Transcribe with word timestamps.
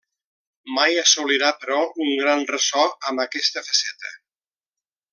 Mai 0.77 0.97
assolirà, 1.01 1.51
però, 1.65 1.77
un 2.05 2.15
gran 2.23 2.43
ressò 2.55 2.89
amb 3.11 3.25
aquesta 3.27 3.67
faceta. 3.71 4.19